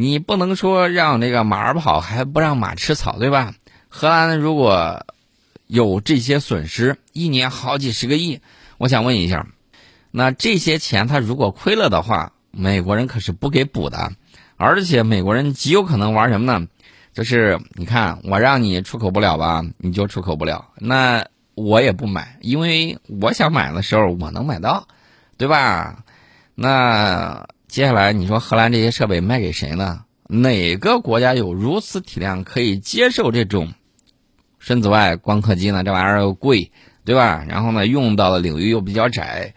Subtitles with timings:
[0.00, 3.52] 你不能说让这个马儿跑，还不让马吃草，对吧？
[3.88, 5.04] 荷兰如果
[5.66, 8.40] 有这些损失，一年好几十个亿，
[8.76, 9.48] 我想问一下，
[10.12, 14.12] 那这些钱他如果亏了的话，美国人可是不给补的，
[14.56, 16.68] 而且美国人极有可能玩什么呢？
[17.12, 21.26] 就是你看，我让你出口不了吧，你就出口不了，那
[21.56, 24.86] 我也不买，因为我想买的时候我能买到，
[25.36, 26.04] 对吧？
[26.54, 30.04] 那接下来你说荷兰这些设备卖给谁呢？
[30.26, 33.74] 哪个国家有如此体量可以接受这种
[34.58, 35.84] 深紫外光刻机呢？
[35.84, 36.72] 这玩意儿又贵，
[37.04, 37.44] 对吧？
[37.46, 39.54] 然后呢，用到的领域又比较窄，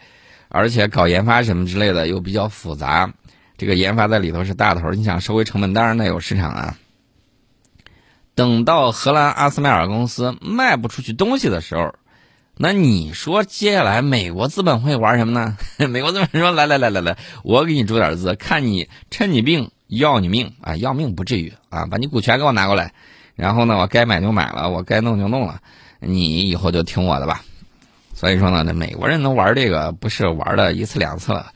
[0.50, 3.14] 而且搞研发什么之类的又比较复杂，
[3.56, 6.78] 这个研发在里头是大头，你想收回成本，当然得有市场啊。
[8.34, 11.94] 等到荷兰阿斯麦尔公司卖不出去东西的时候，
[12.56, 15.56] 那你说接下来美国资本会玩什么呢？
[15.88, 20.76] 美国资本说：“来来来来来，我给你注点资，看你趁你病要你命啊！
[20.76, 22.92] 要命不至于啊，把你股权给我拿过来，
[23.34, 25.60] 然后呢，我该买就买了，我该弄就弄了，
[26.00, 27.42] 你以后就听我的吧。”
[28.14, 31.50] 所以说呢，这美国人能玩这个不是玩了一次两次了。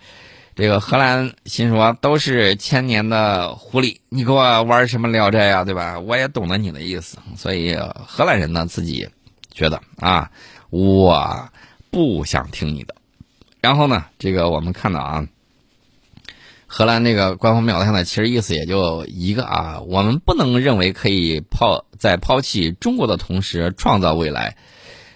[0.56, 6.00] 这个荷兰心说都是千年的狐狸，你给我玩什么聊斋呀，对吧？
[6.00, 9.06] 我也懂得你的意思，所以荷兰人呢自己
[9.52, 10.30] 觉得啊，
[10.70, 11.48] 我
[11.90, 12.94] 不想听你的。
[13.60, 15.26] 然后呢，这个我们看到啊，
[16.66, 24.56] 荷兰那个官方表态呢，其实意思也就一个啊，我们不能认为可以抛在抛弃中国的同时创造未来。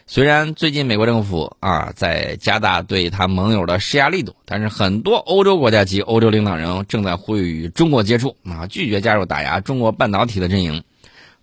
[0.06, 10.82] 虽然最近美国政府啊在加大对他盟友的施压力度，但是很多欧洲国家及欧洲领导人正在呼吁与中国接触啊，拒绝加入打压中国半导体的阵营。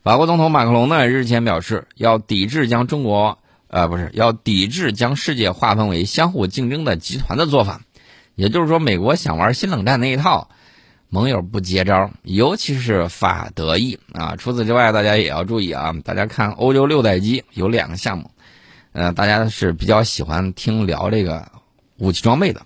[0.04, 7.82] 法国总统马克龙呢日前表示，要抵制将中国呃不是要抵制将世界划分为相互竞争的集团的做法。
[8.36, 10.50] 也就是说，美国想玩新冷战那一套，
[11.10, 14.36] 盟友不接招，尤其是法德意啊。
[14.36, 18.30] 除此之外，大家也要注意啊，大家看欧洲六代机有两个项目。
[18.92, 21.52] 呃，大家是比较喜欢听聊这个
[21.98, 22.62] 武器装备的。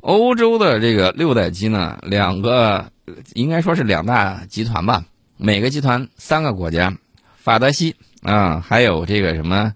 [0.00, 2.90] 欧洲的这个六代机呢，两个
[3.34, 5.04] 应该说是两大集团吧，
[5.36, 6.96] 每个集团三个国家，
[7.36, 9.74] 法德西啊，还有这个什么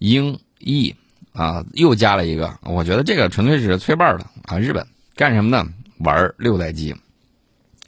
[0.00, 0.96] 英意
[1.32, 2.58] 啊，又加了一个。
[2.62, 4.58] 我觉得这个纯粹是吹瓣的啊。
[4.58, 5.68] 日本干什么呢？
[5.98, 6.96] 玩六代机。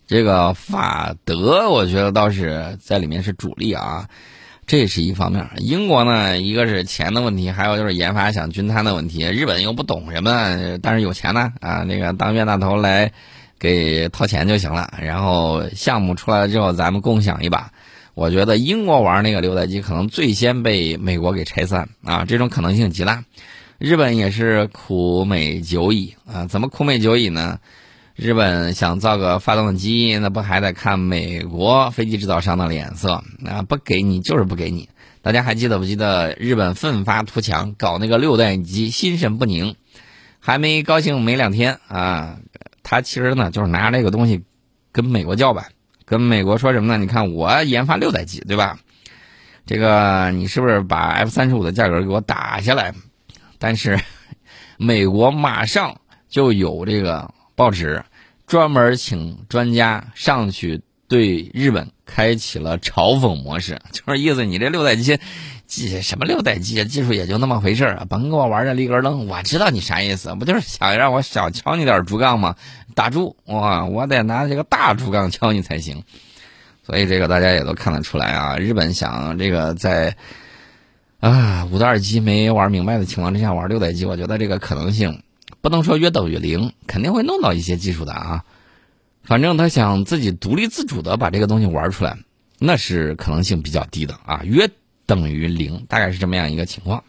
[0.06, 4.09] 这个法德，我觉得倒是在里面是主力啊。
[4.67, 9.25] 这是一方面，英国呢，一个是钱的问题，还有就是研发想均摊的问题。
[9.25, 13.12] 日本又不懂什么，但是有钱呢啊，那个当冤大头来
[13.59, 14.93] 给掏钱就行了。
[15.00, 17.73] 然后项目出来了之后，咱们共享一把。
[18.15, 23.25] 我觉得英国玩那个六代机可能最先被美国给拆散啊，这种可能性极大。
[23.78, 27.59] 日本也是苦美久矣啊，怎么苦美久矣呢？
[28.15, 33.25] 日本想造个发动机，那不还得看美国飞机制造商的脸色？
[33.39, 34.91] 那不给你就是不给你。
[35.23, 39.77] 大家还记得不记得日本奋发图强搞那个六代机，心神不宁，
[40.39, 42.39] 还没高兴没两天啊，
[42.83, 44.43] 他其实呢就是拿这个东西
[44.93, 45.69] 跟美国叫板，
[46.04, 46.98] 跟美国说什么呢？
[46.98, 48.78] 你看我研发六代机，对吧？
[49.66, 52.94] 这个你是不是把 F 三十五的价格给我打下来？
[53.58, 53.98] 但是
[54.76, 57.32] 美国马上就有这个。
[57.54, 58.02] 报纸
[58.46, 65.20] 专门请专家上去对日本开启了嘲讽模式， 就是意思你这六代机，
[65.66, 69.26] 技什么六代机啊技术也就那么回事儿，甭跟我玩这立根楞。
[69.28, 72.56] 我知道你啥意思，不就是想让我小敲你点竹杠吗？
[72.94, 76.04] 打住，哇，我得拿这个大竹杠敲你才行。
[76.84, 80.16] 所以这个大家也都看得出来啊，日本想这个在
[81.20, 85.22] 啊五代机没玩明白的情况之下玩六代机，我觉得这个可能性。
[85.60, 88.44] 不能说约等于零，肯定会弄到一些技术的啊。
[89.22, 92.19] 反正他想自己独立自主的把这个东西玩出来，
[92.58, 94.41] 那是可能性比较低的啊。
[94.42, 94.69] 约
[95.06, 97.04] 等于零，大概是这么样一个情况。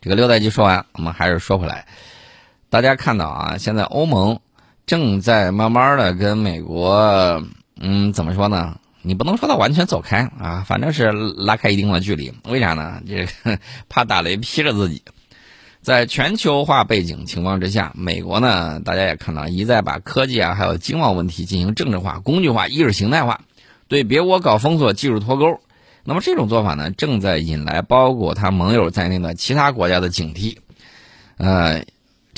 [0.00, 1.86] 这个六代机说完，我们还是说回来。
[2.70, 4.40] 大家看到啊，现在欧盟
[4.90, 7.44] 正在慢慢的跟美国，
[7.80, 8.80] 嗯，怎么说呢？
[9.02, 12.32] 你不能说它完全走开啊，反正是拉开一定的距离。
[12.48, 13.00] 为啥呢？
[13.06, 13.24] 这
[13.88, 15.04] 怕打雷劈着自己。
[15.80, 23.42] 在全球化背景情况之下，美国呢，大家也看到一再把科技啊，还有经贸问题进行政治化、工具化、意识形态化，
[23.86, 25.60] 对别国搞封锁、技术脱钩。
[26.02, 30.56] 那么这种做法呢，正在引来包括他盟友在内的其他国家的警惕。
[31.36, 31.84] 呃，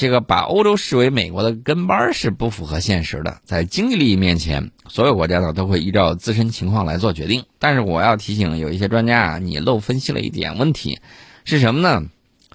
[0.02, 3.38] 这个把欧洲视为美国的跟班是不符合现实的。
[3.44, 7.44] 在经济利益面前，所有国家呢都会依照自身情况来做决定。
[7.60, 10.98] 但是我要提醒有一些专家啊，你漏分析了一点问题，
[11.44, 12.02] 是什么呢？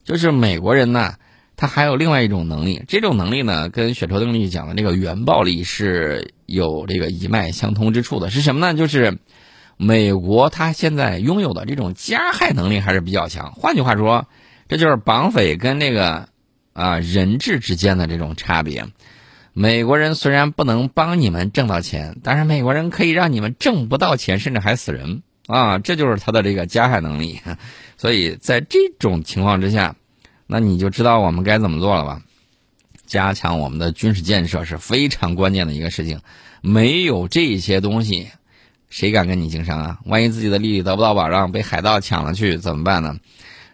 [0.04, 1.14] 就是美国人呢，
[1.56, 8.30] 他还有另外一种能力，这种能力呢，跟雪球定律讲的这个原暴力是有这个一脉相通之处的。
[8.30, 8.78] 是什么呢？
[8.78, 9.20] 就是
[9.78, 13.54] 美国他现在拥有的这种加害能力还是比较强。
[13.54, 14.28] 换句话说，
[14.68, 16.28] 这就是绑匪跟那个
[16.78, 18.86] 啊人质之间的这种差别。
[19.54, 25.80] 美国人虽然不能帮你们挣到钱，但是美国人可以让你们挣不到钱，甚至还死人啊！
[25.80, 27.42] 这就是他的这个加害能力。
[27.98, 29.96] 所以在这种情况之下，
[30.46, 32.22] 那你就知道我们该怎么做了吧？
[33.08, 36.20] 加强我们的军事建设是非常关键的一个事情。
[36.62, 38.28] 没有这些东西，
[38.90, 39.98] 谁敢跟你经商啊？
[40.06, 43.18] 万一自己的利益得不到保障，被海盗抢了去怎么办呢？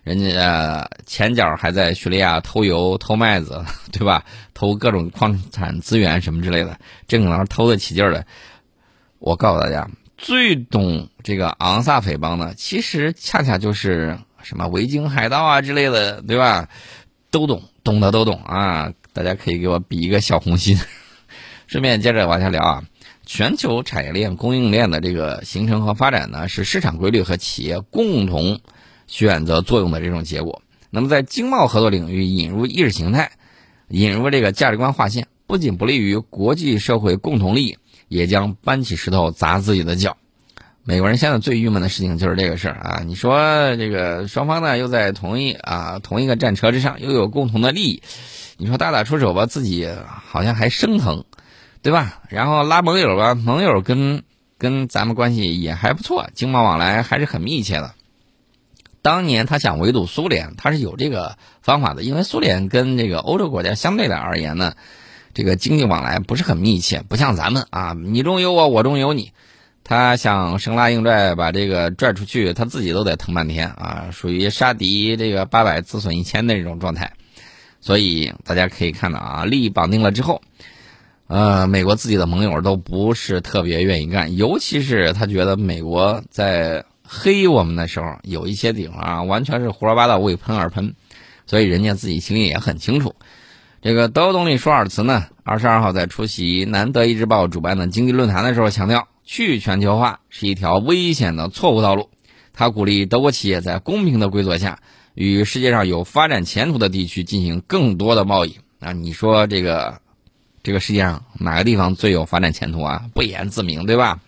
[0.03, 3.63] 人家前脚还在叙利亚偷油、偷麦子，
[3.93, 4.25] 对吧？
[4.53, 6.77] 偷各种矿产资源什么之类的，
[7.07, 8.25] 正能偷得起劲儿的。
[9.19, 16.67] 我告诉大家，最懂这个昂萨匪帮的，其实恰恰就是什么维京海盗啊之类的，对吧？
[17.31, 18.91] 都懂，懂的都懂啊！
[19.13, 20.77] 大家可以给我比一个小红心。
[21.65, 22.83] 顺便接着往下聊啊，
[23.25, 28.59] 全球产业链、供应链的这个形成和发展呢，是市场规律和企业共同。
[29.07, 30.61] 选择作用的这种结果。
[30.89, 33.31] 那么，在经贸合作领域引入意识形态，
[33.87, 37.77] 引入这个价值观划线，不仅不利于国际社会共同利益，
[38.07, 40.17] 也将搬起石头砸自己的脚。
[40.85, 43.03] 美国人现在最郁闷的事情就是这个事儿啊！
[43.05, 48.03] 你说这个双方呢又在同一啊同一个战车之上，又有共同的利益，
[48.57, 51.23] 你说大打出手吧，自己好像还生疼，
[51.81, 52.21] 对吧？
[52.29, 54.23] 然后拉盟友吧，盟友跟
[54.57, 57.95] 跟咱们关系也还不错，经贸往来还是很密切的。
[59.03, 64.75] 当年他想围堵苏联，他是有这个方法的，因为苏联跟这个欧洲国家相对来而言呢，
[65.33, 69.33] 这个经济往来不是很密切，不像咱们啊，你中有我，我中有你。
[69.83, 77.11] 他想生拉硬拽把这个拽出去，他自己都得疼半天啊，属于杀敌这个八百自损一千的这种状态。
[77.81, 80.41] 所以大家可以看到啊，利益绑定了之后，
[81.27, 86.85] 呃，美国自己的盟友都不是特别愿意干，尤其是他觉得美国在。
[87.15, 90.95] 黑我们的时候，有一些地方啊，完全是胡说八道、为喷而喷，
[91.45, 93.13] 所以人家自己心里也很清楚。
[93.83, 102.09] 这个德国总理舒尔茨呢，二十二号在出席南德意志报主办的经济论坛的时候强调，去全球化是一条危险的错误道路。
[102.51, 104.79] 他鼓励德国企业在公平的规则下，
[105.13, 108.57] 与世界上有发展前途的地区进行更多的贸易。
[108.79, 110.01] 啊，你说这个
[110.63, 113.05] 这个世界上哪个地方最有发展前途啊？
[113.13, 114.19] 不言自明，对吧？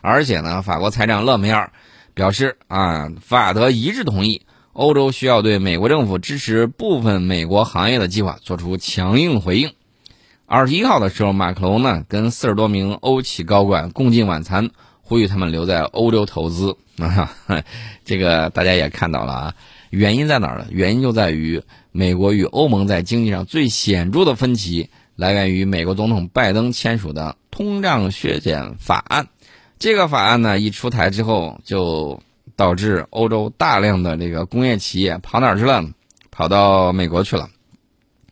[0.00, 1.72] 而且呢，法国财长勒梅尔。
[2.14, 4.42] 表示啊，法德一致同意，
[4.72, 9.72] 欧洲需要对美国政府支持部分美国行业的计划做出强硬回应。
[10.46, 14.70] 二十一号的时候，马克龙呢跟四十多名欧企高管共进晚餐，
[15.00, 16.76] 呼吁他们留在欧洲投资。
[16.98, 17.34] 啊，
[18.04, 19.54] 这个大家也看到了啊，
[19.88, 20.66] 原因在哪儿呢？
[20.70, 29.28] 原因就在于美国与欧盟在经济上最显著的分歧来源于美国总统拜登签署的通胀削减法案。
[29.82, 32.22] 这个法案呢一出台之后，就
[32.54, 35.84] 导致欧洲大量的这个工业企业跑哪儿去了？
[36.30, 37.48] 跑到美国去了。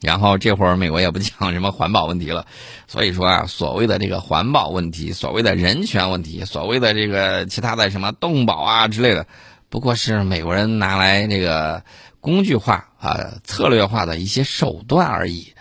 [0.01, 2.47] 然后这会儿美国也不讲什么环保问题了，
[2.87, 9.27] 所以说啊，所谓的这个环保问题，所谓的人权问题，所谓的这个其他的什么动保啊之类的，
[9.69, 11.83] 不过是美国人拿来这个
[12.21, 15.53] 工具化啊、策略化的一些手段而已。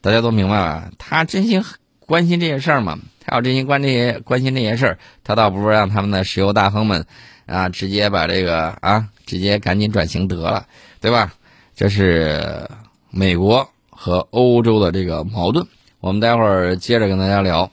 [0.00, 0.90] 大家都明白吧？
[0.98, 1.62] 他真心
[2.00, 2.98] 关心这些事儿吗？
[3.26, 7.04] 还要这些关这些关心这些事儿，他倒不如让他们的石油大亨们
[7.44, 10.64] 啊，直接把这个啊，直接赶紧转型得了，
[11.00, 11.32] 对吧？
[11.74, 12.68] 这是
[13.10, 15.66] 美国和欧洲的这个矛盾。
[15.98, 17.68] 我们待会儿接着跟大家聊。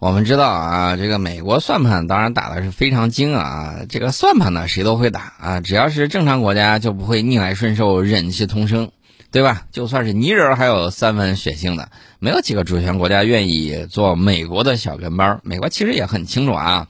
[0.00, 8.90] 我们知道啊，这个美国算盘当然打的是非常精啊，这个算盘呢谁都会打啊，只要是正常国家就不会逆来顺受、忍气吞声。
[9.32, 9.62] 对吧？
[9.70, 15.40] 就算是泥人，还有三分血性的，没有几个主权国家愿意做美国的小跟班。
[15.44, 16.88] 美国其实也很清楚啊，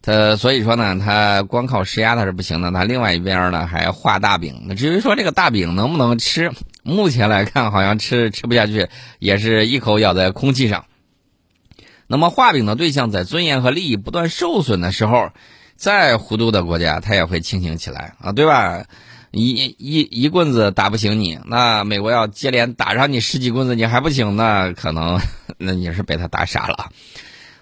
[0.00, 4.62] 他所以说呢，他光靠施压他是不行的，他另外一边呢还画大饼。
[4.66, 6.50] 那至于说这个大饼能不能吃，
[6.82, 10.86] 目前来看好像吃吃不下去，也是一口咬在空气上。
[12.06, 15.30] 那么画饼的对象在尊严和利益不断受损的时候，
[15.76, 18.84] 再糊涂的国家他也会清醒起来啊，对吧？
[19.44, 25.20] 一一一棍子打不醒你，那美国要接连打上你十几棍子，你还不醒，那可能
[25.58, 26.90] 那你是被他打傻了。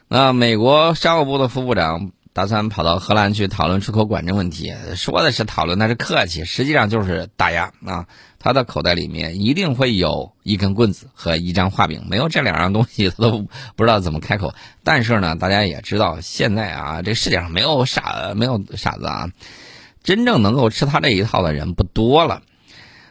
[0.09, 8.07] 那美国商务部的副部长打算跑到荷兰去讨论出口管制问题，说的是讨论，那是客气，实际上就是打压啊。
[8.39, 14.55] 他的口袋里面一定会有一根棍子和一张画饼，没有这两样东西，他都不知道怎么开口。
[14.83, 19.31] 但是呢，大家也知道，现在啊，这世界上没有傻，没有傻子啊。
[20.05, 22.43] 真正能够吃他这一套的人不多了，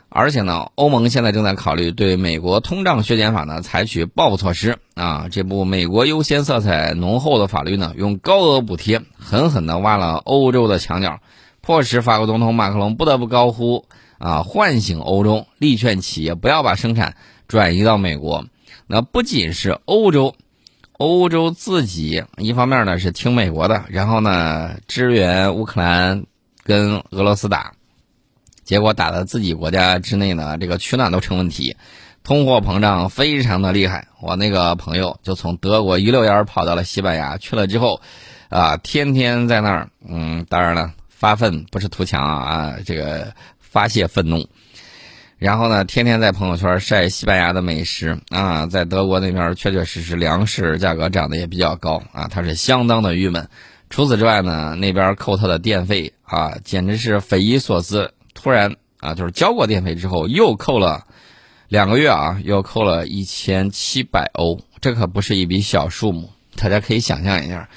[0.09, 5.27] 而且呢，欧盟现在正在考虑对美国通胀削减法呢采取报复措施啊。
[5.31, 11.19] 这部美国优先色彩浓厚的法律呢，用高额补贴狠狠地挖了欧洲的墙角，
[11.61, 13.85] 迫使法国总统马克龙不得不高呼
[14.19, 17.15] 啊，唤醒欧洲，力劝企业不要把生产
[17.47, 18.45] 转移到美国。
[18.85, 20.35] 那不仅是欧洲，
[20.91, 26.25] 欧洲自己一方面呢是听美国的，然后呢支援乌克兰
[26.63, 27.73] 跟俄罗斯打。
[28.63, 31.75] 结果打的自己国家之内呢，这个取暖都成问题，
[32.23, 34.07] 通货膨胀非常的厉害。
[34.21, 38.01] 我那个朋友就从德国一溜烟跑到了西班牙去了之后，
[38.47, 44.47] 啊，天天在那儿，嗯，当然了，发愤不是图强啊，这个发泄愤怒。
[45.37, 53.45] 然后呢，天天在朋友圈晒西班牙的美食啊，在德国那边确确实实粮食价格涨得也比较高啊，他是相当的郁闷。
[53.89, 58.13] 除此之外呢，那边扣他的电费啊，简直是匪夷所思。
[58.33, 61.05] 突然啊，就是交过电费之后又扣了
[61.67, 66.31] 两个月啊，又扣了一千七百欧，这可不是一笔小数目。
[66.55, 67.69] 大家可以想象一下，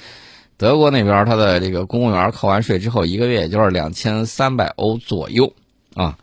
[0.57, 5.53] 德国那边他的这个公务员扣完税之后，一个月也就是两千三百欧左右
[5.93, 6.17] 啊。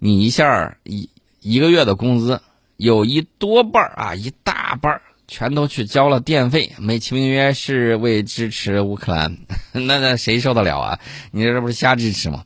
[0.00, 1.08] 你一下一
[1.40, 2.40] 一个月的工资
[2.76, 9.36] 有一多半啊，一大半全都去交了电费，美其名曰是为支持乌克兰，
[9.72, 10.98] 那那谁受得了啊？
[11.30, 12.42] 你这不是瞎支持吗？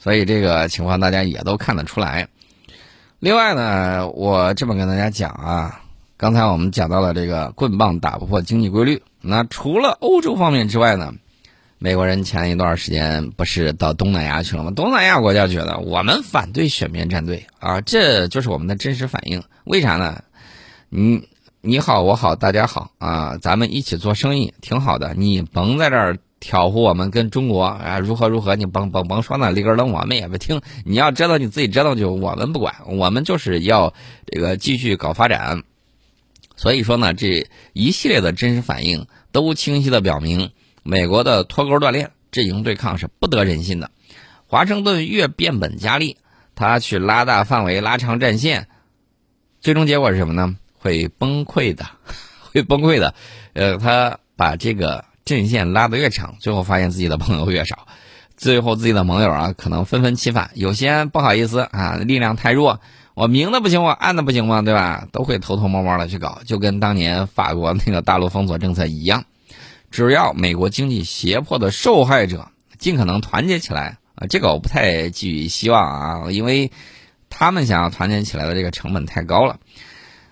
[0.00, 2.28] 所以这个情况大家也都看得出来。
[3.20, 5.80] 另外呢，我这么跟大家讲啊，
[6.16, 9.02] 刚才我们讲到了这个棍棒打不破经济规律。
[9.20, 11.12] 那除了欧洲方面之外呢，
[11.78, 14.70] 美国人前一段时间不是到东南亚去了吗？
[14.70, 19.42] 东南亚国家觉得我们反对选边站队啊，这就是我们的真实反应。
[19.64, 20.22] 为啥呢？
[20.90, 21.28] 你
[21.60, 26.18] 你好我好大家好啊，咱们一起做生意挺好的，你甭在这儿。
[26.40, 30.62] 挑拨我们跟中国啊如何如何，你甭甭甭说那里根楞，我们也不听。
[30.84, 32.76] 你要折腾你自己折腾去，我们不管。
[32.86, 33.92] 我们就是要
[34.24, 35.64] 这个继续搞发展。
[36.54, 40.52] 所以说呢，这一系列的真实反应都清晰的表明，
[40.84, 43.90] 美国的脱钩断链、阵营对抗是不得人心的。
[44.46, 46.18] 华盛顿越变本加厉，
[46.54, 48.68] 他去拉大范围、拉长战线，
[49.60, 50.54] 最终结果是什么呢？
[50.78, 51.86] 会崩溃的，
[52.52, 53.14] 会崩溃的。
[53.52, 55.04] 呃，他把这个。
[55.28, 57.86] 阵线拉得越长，最后发现自己的朋友越少，
[58.38, 60.50] 最后自己的盟友啊，可能纷纷起反。
[60.54, 62.80] 有些不好意思啊，力量太弱，
[63.12, 64.62] 我明的不行，我暗的不行吗？
[64.62, 65.06] 对吧？
[65.12, 69.26] 都会偷偷摸摸的去搞，就跟当年法国那个大陆封锁政策一样。
[69.90, 76.72] 只要美国经济胁迫的受害者尽可能团结起来啊，这个我不太寄予希望啊，因为
[77.28, 79.58] 他们想要团结起来的这个成本太高了。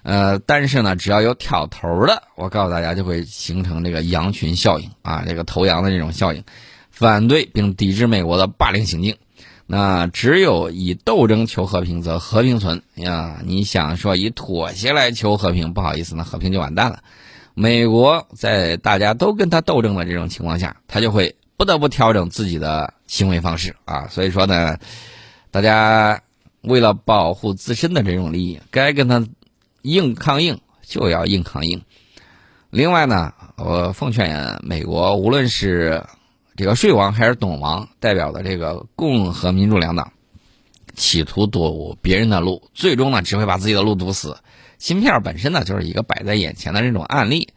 [0.06, 6.44] 呃，但是呢，只要有挑头的，我告诉大家，就会形成这个羊群效应啊，这个头羊的这种效应，
[6.92, 9.16] 反对并抵制美国的霸凌行径。
[9.66, 13.40] 那只有以斗争求和平，则和平存呀。
[13.44, 17.00] 你想说以妥协来求和平，不好意思，那和平就完蛋了。
[17.54, 24.06] 美国在大家都跟他斗争的这种情况下，他就会不得不调整自己的行为方式啊。
[24.06, 24.78] 所以说呢，
[25.50, 26.22] 大家
[26.60, 29.26] 为了保护自身的这种利益，该跟他。
[29.86, 31.80] 硬抗硬就要硬抗硬。
[32.70, 36.04] 另外呢，我奉劝美国，无论是
[36.56, 40.12] 这个税王还是董王代表的这个共和民主两党，
[40.96, 44.36] 企图堵别人的路，最终呢只会把自己的路堵死。
[44.78, 47.48] 芯片本身呢就是一个摆在眼前的这种案例。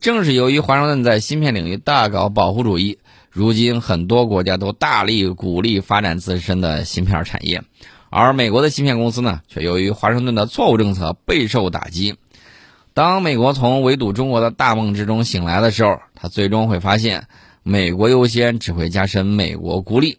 [0.00, 2.98] 正是由于华盛顿在芯片领域大搞保护主义，
[3.30, 7.62] 如今很多国家都大力鼓励发展自身的芯片产业。
[8.18, 12.14] 而美国的芯片公司呢，却由于华盛顿的错误政策备受打击。
[12.94, 17.28] 当美国从围堵中国的大梦之中醒来的时候，他最终会发现，
[17.62, 20.16] 美国优先只会加深美国孤立。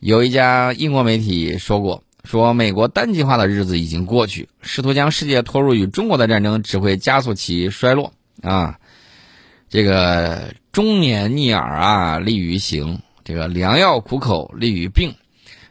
[0.00, 8.12] 有一家英国媒体说过，说美国单极化的日子已经过去，试图将世界拖入与中国的战争，只会加速其衰落。
[8.42, 8.80] 啊，
[9.68, 15.14] 这个忠言逆耳啊，利于行；这个良药苦口，利于病。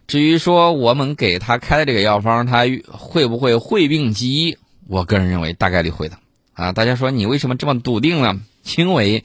[0.08, 4.58] 至于说我们给他开的这个药方，他会不会会病即医？
[4.88, 6.18] 我个人认为大概率会的。
[6.54, 8.40] 啊，大家说你为什么这么笃定呢？
[8.78, 9.24] 因为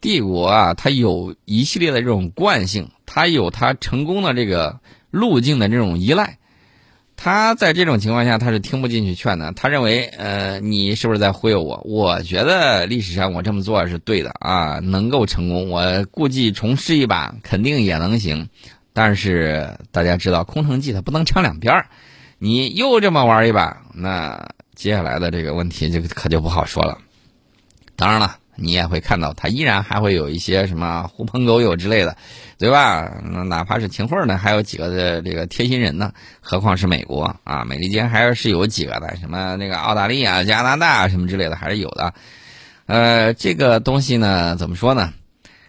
[0.00, 4.80] 帝国啊，它有一系列的这种惯性，它有它成功的这个
[5.10, 6.38] 路径的这种依赖。
[7.16, 9.52] 他在这种情况下，他是听不进去劝的。
[9.52, 11.80] 他认为，呃，你是不是在忽悠我？
[11.84, 15.70] 我觉得历史上我这么做是对的啊，能够成功。
[15.70, 18.48] 我估计重试一把，肯定也能行。
[18.94, 21.86] 但是大家知道，空城计它不能唱两边儿，
[22.38, 26.96] 你又这么玩一把，那接下来的这个问题就可就不好说了。
[27.96, 32.16] 当然了，你也会看到他依然还会有一些什么狐朋狗友之类的，
[32.56, 33.12] 对吧？
[33.48, 37.64] 哪怕是秦桧呢，还有几个的这个贴心人呢，何况是美国啊？
[37.64, 42.14] 美利坚还是有几个的，什么那个澳大利亚、加拿大什么之类的还是有的。
[42.86, 45.12] 呃，这个东西呢，怎么说呢？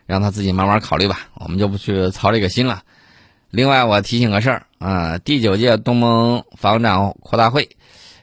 [0.05, 2.83] 让他自己慢慢考虑吧，我们就不去操这个心了。
[3.55, 7.69] 另外，我提醒个事儿啊，第九届东盟防长扩大会。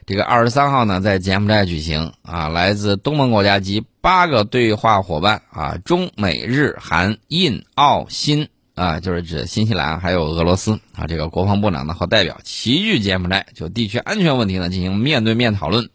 [0.05, 15.89] 这个二十三号呢，在柬埔寨举行啊，来自东盟国家及八个对话伙伴啊，中美日韩印澳新啊，就是指新西兰还有俄罗斯啊，这个国防部长呢和代表齐聚柬埔寨，就地区安全问题呢进行面对面讨论。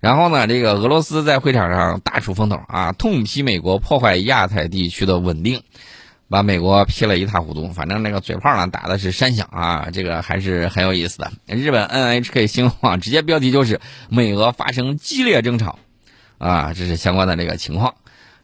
[0.00, 5.62] 然后呢，这个俄罗斯在会场上大出风头啊，痛批美国破坏亚太地区的稳定。
[6.28, 11.30] 把美国批了一塌糊涂，反正那个嘴炮呢打的是山响啊，这个还是很有意思的。
[11.46, 15.78] 日本 NHK 新闻网直接标题就是美俄发生激烈争吵，
[16.38, 17.94] 啊，这是相关的这个情况。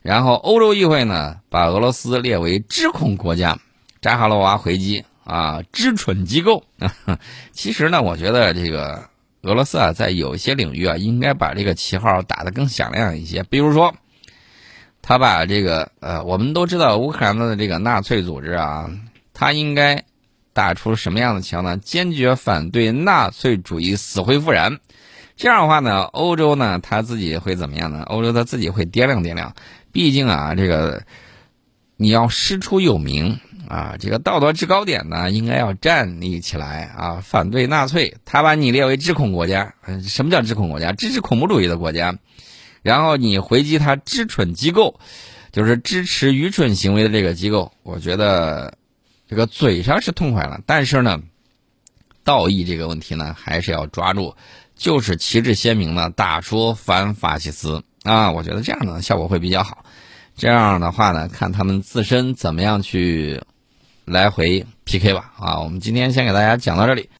[0.00, 3.58] 然后欧洲议会呢把俄罗斯列为支恐国家，
[4.00, 6.62] 扎哈罗娃回击啊，知蠢机构。
[6.78, 7.18] 啊
[7.50, 9.08] 其实呢，我觉得这个
[9.42, 13.92] 俄罗斯啊，在有些领域啊，应该把这个旗号打得更响亮一些，比如说。
[15.02, 18.88] 他把这个呃，我们都知道乌克兰的这个纳粹组织啊，
[19.34, 20.04] 他应该
[20.52, 21.76] 打出什么样的枪呢？
[21.76, 24.78] 坚决反对纳粹主义死灰复燃。
[25.34, 28.02] 这样的话呢，欧洲呢他自己会怎么样呢？
[28.04, 29.54] 欧洲他自己会掂量掂量。
[29.90, 31.02] 毕竟啊，这个
[31.96, 38.18] 你要师出有名啊，这个道德制高点呢应该要站立起来啊，反对纳粹。
[38.24, 39.74] 他把你列为制恐国家，
[40.06, 40.92] 什么叫制恐国家？
[40.92, 42.16] 支持恐怖主义的国家。
[42.82, 45.00] 然后你回击他知蠢机构，
[45.52, 47.72] 就是支持愚蠢行为的这个机构。
[47.82, 48.76] 我觉得
[49.28, 51.20] 这个嘴上是痛快了，但是呢，
[52.24, 54.34] 道义这个问题呢还是要抓住，
[54.76, 58.30] 就是旗帜鲜明的打出反法西斯啊！
[58.32, 59.84] 我觉得这样的效果会比较好。
[60.36, 63.42] 这样的话呢，看他们自身怎么样去
[64.04, 65.60] 来回 PK 吧啊！
[65.60, 67.08] 我们今天先给大家讲到这里。